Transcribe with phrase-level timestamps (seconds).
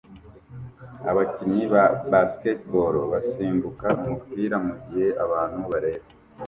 [1.11, 6.05] Abakinnyi ba Basketball basimbuka umupira mugihe abantu bareba